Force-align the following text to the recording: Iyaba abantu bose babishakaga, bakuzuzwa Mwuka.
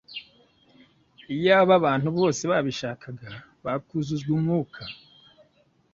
Iyaba 1.35 1.71
abantu 1.79 2.07
bose 2.17 2.41
babishakaga, 2.51 3.27
bakuzuzwa 3.63 4.33
Mwuka. 4.43 4.83